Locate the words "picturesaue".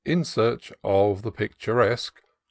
1.31-2.09